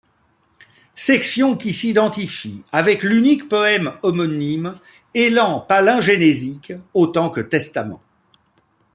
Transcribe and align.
Section 0.95 1.55
qui 1.55 1.73
s'identifie 1.73 2.63
avec 2.71 3.03
l'unique 3.03 3.47
poème 3.47 3.93
homonyme, 4.01 4.73
élan 5.13 5.59
palingénésique 5.59 6.73
autant 6.95 7.29
que 7.29 7.39
testament. 7.41 8.01